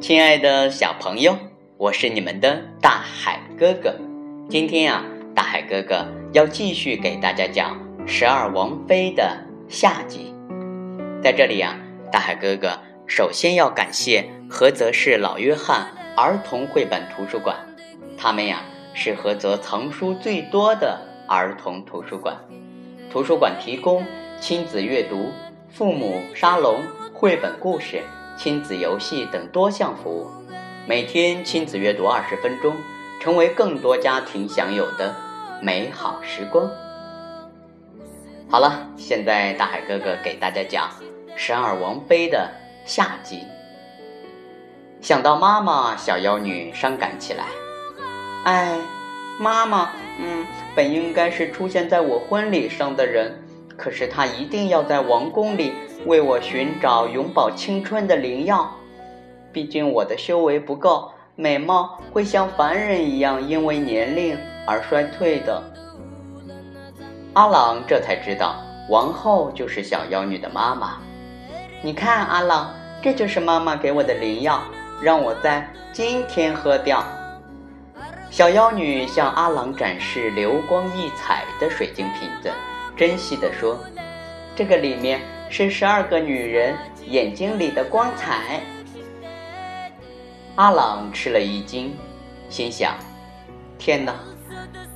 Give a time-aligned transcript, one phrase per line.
[0.00, 1.36] 亲爱的小朋友，
[1.76, 3.94] 我是你们的大海哥哥。
[4.48, 9.36] 今天啊，大海哥哥要继续给大家讲《十二王妃》的
[9.68, 10.34] 下集。
[11.22, 11.76] 在这里啊，
[12.10, 17.54] 大海哥哥首先要感谢菏泽市老约翰儿童绘本图书馆，
[18.16, 18.62] 他们呀
[18.94, 20.98] 是菏泽藏书最多的
[21.28, 22.34] 儿童图书馆。
[23.12, 24.02] 图书馆提供
[24.40, 25.30] 亲子阅读、
[25.68, 26.80] 父母沙龙、
[27.12, 28.00] 绘本故事。
[28.42, 30.30] 亲子游戏等多项服务，
[30.88, 32.74] 每天亲子阅读二十分钟，
[33.20, 35.14] 成为更多家庭享有的
[35.60, 36.66] 美好时光。
[38.48, 40.88] 好了，现在大海哥哥给大家讲
[41.36, 42.50] 《十二王妃》的
[42.86, 43.42] 下集。
[45.02, 47.44] 想到妈妈，小妖女伤感起来。
[48.44, 48.74] 哎，
[49.38, 53.38] 妈妈，嗯，本应该是出现在我婚礼上的人，
[53.76, 55.74] 可是她一定要在王宫里。
[56.06, 58.70] 为我寻找永葆青春的灵药，
[59.52, 65.62] 毕竟我的修为不够，美貌会像凡人一样因为年龄而衰退的。
[67.34, 68.56] 阿朗这才知道，
[68.88, 70.98] 王后就是小妖女的妈妈。
[71.82, 74.62] 你看，阿朗，这就是妈妈给我的灵药，
[75.02, 77.04] 让我在今天喝掉。
[78.30, 82.50] 小妖女向阿朗展示流光溢彩的水晶瓶子，
[82.96, 83.76] 珍惜地说
[84.56, 88.62] ：“这个里面。”是十二个女人眼睛里的光彩。
[90.54, 91.92] 阿朗吃了一惊，
[92.48, 92.94] 心想
[93.76, 94.14] ：“天哪，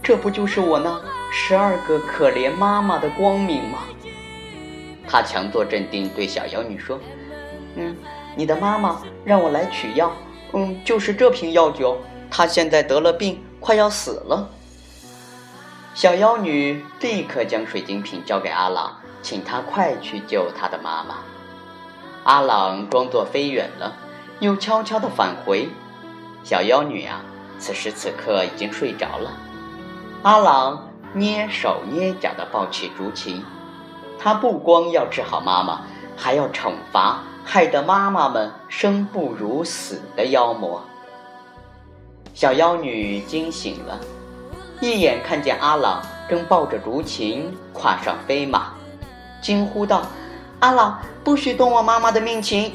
[0.00, 3.80] 这不就是我那十二个可怜妈妈的光明吗？”
[5.08, 7.00] 他强作镇定，对小妖女说
[7.74, 7.96] ：“嗯，
[8.36, 10.12] 你的妈妈让我来取药，
[10.52, 12.00] 嗯，就是这瓶药酒。
[12.30, 14.48] 她现在得了病，快要死了。”
[15.94, 19.00] 小妖女立刻将水晶瓶交给阿朗。
[19.24, 21.16] 请他快去救他的妈妈。
[22.24, 23.96] 阿朗装作飞远了，
[24.38, 25.68] 又悄悄地返回。
[26.44, 27.22] 小妖女啊，
[27.58, 29.32] 此时此刻已经睡着了。
[30.22, 33.42] 阿朗蹑手蹑脚地抱起竹琴，
[34.18, 35.80] 他不光要治好妈妈，
[36.16, 40.82] 还要惩罚害得妈妈们生不如死的妖魔。
[42.34, 43.98] 小妖女惊醒了，
[44.80, 48.74] 一眼看见阿朗正抱着竹琴，跨上飞马。
[49.44, 50.06] 惊呼道
[50.60, 52.74] ：“阿朗，不许动我妈妈的命琴！”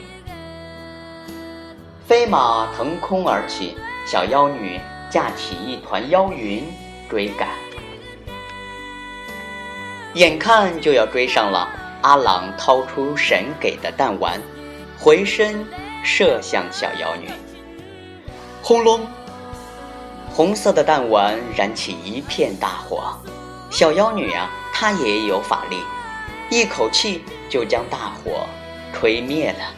[2.08, 3.76] 飞马腾空而起，
[4.06, 6.64] 小妖女架起一团妖云
[7.10, 7.50] 追赶。
[10.14, 11.68] 眼看就要追上了，
[12.04, 14.40] 阿朗掏出神给的弹丸，
[15.00, 15.66] 回身
[16.04, 17.32] 射向小妖女。
[18.62, 19.08] 轰隆！
[20.32, 23.18] 红色的弹丸燃起一片大火。
[23.72, 25.78] 小妖女啊，她也有法力。
[26.50, 28.48] 一口气就将大火
[28.94, 29.74] 吹灭了。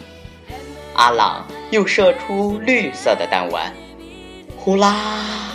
[0.93, 3.73] 阿朗又射出绿色的弹丸，
[4.57, 5.51] 呼啦，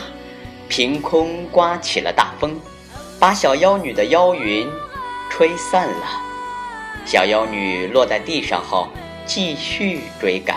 [0.68, 2.60] 凭空刮起了大风，
[3.18, 4.68] 把小妖女的妖云
[5.30, 6.22] 吹散了。
[7.04, 8.88] 小妖女落在地上后，
[9.24, 10.56] 继续追赶。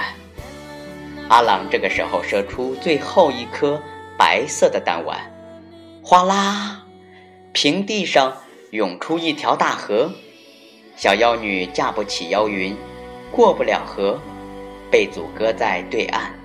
[1.29, 3.81] 阿朗这个时候射出最后一颗
[4.17, 5.19] 白色的弹丸，
[6.01, 6.83] 哗啦，
[7.53, 8.35] 平地上
[8.71, 10.11] 涌出一条大河。
[10.99, 12.75] 小妖女架不起妖云，
[13.31, 14.19] 过不了河，
[14.91, 16.37] 被阻隔在对岸。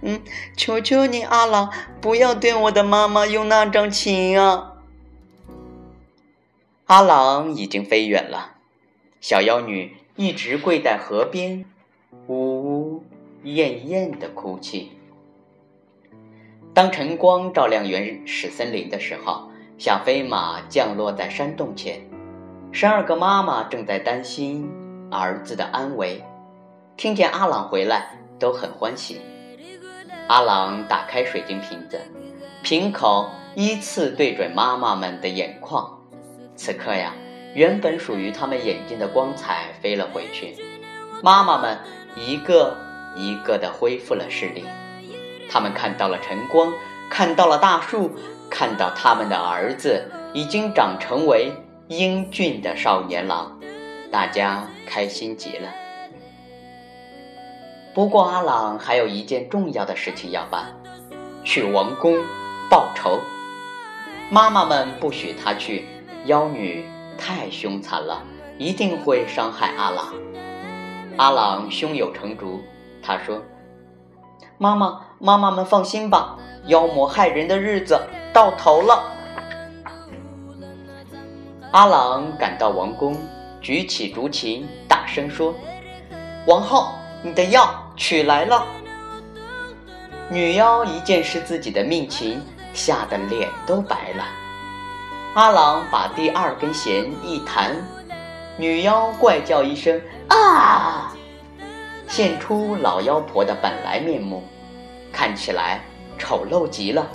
[0.00, 0.22] 嗯，
[0.56, 4.76] 求求你，阿郎，不要对我的妈妈用那张琴啊！
[6.86, 8.54] 阿郎已经飞远了，
[9.20, 11.66] 小妖女一直跪在河边，
[12.28, 13.04] 呜呜
[13.42, 14.92] 咽咽的哭泣。
[16.72, 22.00] 当晨光照亮原始森林的时候，小飞马降落在山洞前。
[22.72, 24.70] 十二个妈妈正在担心
[25.10, 26.24] 儿子的安危，
[26.96, 29.20] 听见阿朗回来都很欢喜。
[30.28, 32.00] 阿朗打开水晶瓶子，
[32.62, 35.98] 瓶口依次对准妈妈们的眼眶。
[36.54, 37.12] 此刻呀，
[37.54, 40.56] 原本属于他们眼睛的光彩飞了回去，
[41.24, 41.76] 妈妈们
[42.14, 42.76] 一个
[43.16, 44.64] 一个的恢复了视力。
[45.50, 46.72] 他们看到了晨光，
[47.10, 48.12] 看到了大树，
[48.48, 51.52] 看到他们的儿子已经长成为。
[51.90, 53.58] 英俊的少年郎，
[54.12, 55.68] 大家开心极了。
[57.92, 60.72] 不过阿朗还有一件重要的事情要办，
[61.42, 62.24] 去王宫
[62.70, 63.18] 报仇。
[64.30, 65.84] 妈妈们不许他去，
[66.26, 66.88] 妖女
[67.18, 68.22] 太凶残了，
[68.56, 70.14] 一定会伤害阿朗。
[71.16, 72.60] 阿朗胸有成竹，
[73.02, 73.42] 他说
[74.58, 78.00] ：“妈妈，妈妈们放心吧，妖魔害人的日子
[78.32, 79.14] 到头了。”
[81.72, 83.16] 阿朗赶到王宫，
[83.60, 85.54] 举起竹琴，大声说
[86.44, 86.88] ：“王后，
[87.22, 88.66] 你的药取来了。”
[90.28, 92.42] 女妖一见是自己的命琴，
[92.74, 94.24] 吓得脸都白了。
[95.34, 97.76] 阿郎把第二根弦一弹，
[98.56, 101.14] 女妖怪叫一声啊，
[102.08, 104.42] 现出老妖婆的本来面目，
[105.12, 105.80] 看起来
[106.18, 107.06] 丑陋极了，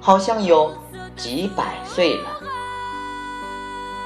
[0.00, 0.74] 好像有
[1.16, 2.30] 几百岁了。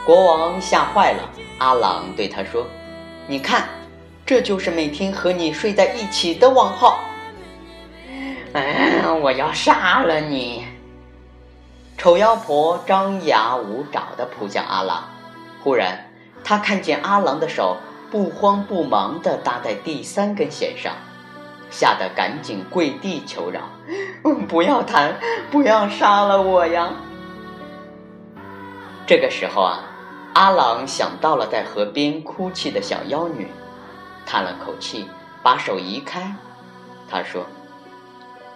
[0.04, 2.66] 国王吓坏了，阿郎对他说
[3.26, 3.66] ：“你看，
[4.26, 7.00] 这就是每天和你睡在一起的王浩。”
[8.52, 10.66] 嗯，我要杀了你！
[11.96, 15.04] 丑妖婆张牙舞爪地扑向阿郎，
[15.62, 16.10] 忽然，
[16.44, 17.78] 她看见阿郎的手
[18.10, 20.92] 不慌不忙地搭在第三根弦上，
[21.70, 23.62] 吓得赶紧跪地求饶
[24.46, 25.16] ：“不要弹，
[25.50, 26.90] 不要杀了我呀！”
[29.06, 29.80] 这个时候啊，
[30.34, 33.46] 阿郎想到了在河边哭泣的小妖女，
[34.26, 35.08] 叹了口气，
[35.44, 36.34] 把手移开，
[37.08, 37.44] 他说。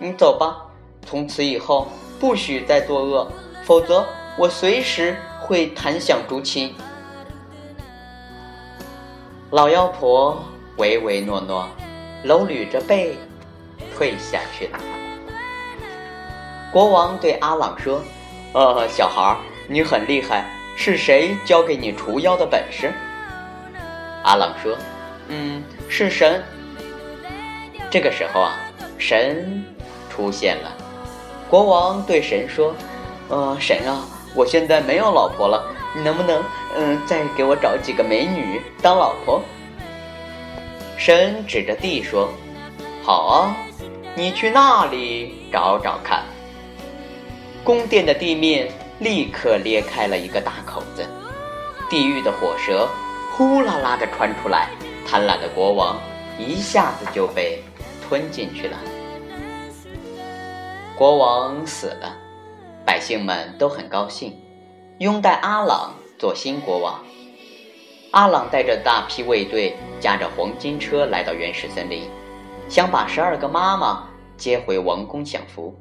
[0.00, 0.56] 你走吧，
[1.06, 1.86] 从此以后
[2.18, 3.30] 不许再作恶，
[3.64, 4.04] 否则
[4.36, 6.74] 我随时会弹响竹琴。
[9.50, 10.36] 老妖婆
[10.78, 11.68] 唯唯诺诺，
[12.24, 13.16] 搂捋着背
[13.96, 14.78] 退下去了。
[16.72, 18.02] 国王对阿朗说
[18.52, 19.36] ：“呃，小孩儿，
[19.68, 20.44] 你很厉害，
[20.78, 22.90] 是谁教给你除妖的本事？”
[24.24, 24.74] 阿朗说
[25.28, 26.42] ：“嗯，是神。”
[27.90, 28.56] 这个时候啊，
[28.96, 29.62] 神。
[30.10, 30.72] 出现了，
[31.48, 32.74] 国王对神说
[33.30, 34.04] ：“呃，神啊，
[34.34, 36.42] 我现在没有老婆了，你能不能，
[36.76, 39.40] 嗯，再给我找几个美女当老婆？”
[40.98, 42.28] 神指着地说
[43.04, 43.56] ：“好啊，
[44.16, 46.24] 你去那里找找看。”
[47.62, 48.68] 宫殿的地面
[49.00, 51.06] 立刻裂开了一个大口子，
[51.88, 52.88] 地狱的火舌
[53.32, 54.70] 呼啦啦的窜出来，
[55.06, 56.00] 贪婪的国王
[56.36, 57.62] 一下子就被
[58.02, 58.76] 吞进去了。
[60.96, 62.16] 国王死了，
[62.84, 64.36] 百姓们都很高兴，
[64.98, 67.00] 拥戴阿朗做新国王。
[68.10, 72.10] 阿朗带着大批卫队，驾着黄金车来到原始森林，
[72.68, 75.72] 想把十二个妈妈接回王宫享福。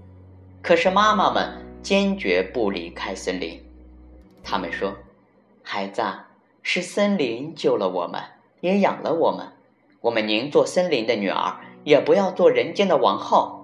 [0.61, 1.51] 可是妈妈们
[1.88, 3.63] 坚决不离开森林。
[4.44, 4.94] 他们说
[5.63, 6.04] ：“孩子，
[6.62, 8.22] 是森林救了我们，
[8.60, 9.54] 也养了我们，
[10.01, 13.63] 我们宁做森林的女儿，也不要做人间的王后。”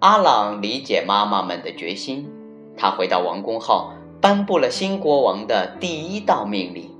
[0.00, 2.28] 阿朗理解妈妈们的决心，
[2.76, 6.90] 他回到王宫后，颁布了新国王的第一道命令：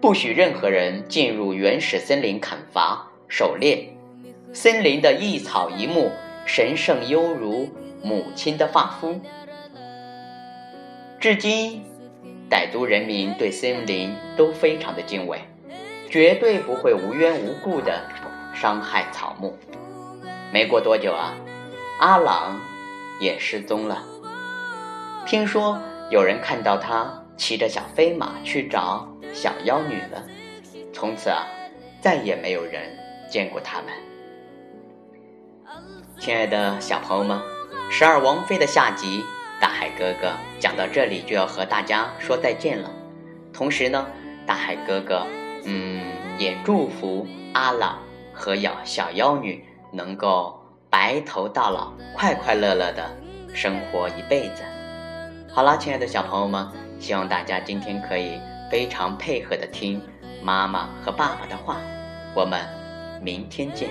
[0.00, 3.94] 不许任何人进入原始森林砍伐、狩猎。
[4.54, 6.10] 森林的一草一木，
[6.46, 7.68] 神圣犹如
[8.02, 9.20] 母亲的发肤。
[11.20, 11.84] 至今，
[12.50, 15.40] 傣族人民对森林都非常的敬畏，
[16.08, 18.02] 绝对不会无缘无故的
[18.54, 19.56] 伤害草木。
[20.52, 21.34] 没过多久啊。
[22.00, 22.60] 阿朗
[23.20, 24.04] 也失踪了。
[25.26, 30.24] 听说有人看到他骑着小飞马去找小妖女了。
[30.92, 31.44] 从此啊，
[32.00, 32.96] 再也没有人
[33.28, 33.92] 见过他们。
[36.20, 37.40] 亲爱的小朋友们，
[37.90, 39.24] 十二王妃的下集，
[39.60, 42.90] 大海哥哥讲到这里就要和大家说再见了。
[43.52, 44.06] 同时呢，
[44.46, 45.26] 大海哥哥
[45.64, 46.02] 嗯
[46.38, 47.98] 也祝福阿朗
[48.32, 50.54] 和小小妖女能够。
[50.90, 53.14] 白头到老，快快乐乐的
[53.52, 54.62] 生活一辈子。
[55.52, 56.66] 好啦，亲爱的小朋友们，
[56.98, 58.40] 希望大家今天可以
[58.70, 60.00] 非常配合的听
[60.42, 61.76] 妈妈和爸爸的话。
[62.34, 62.66] 我们
[63.20, 63.90] 明天见。